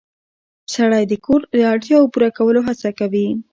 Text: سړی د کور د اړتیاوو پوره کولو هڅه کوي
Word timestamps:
سړی 0.73 1.03
د 1.07 1.13
کور 1.25 1.41
د 1.53 1.55
اړتیاوو 1.71 2.11
پوره 2.13 2.29
کولو 2.37 2.59
هڅه 2.67 2.89
کوي 2.99 3.27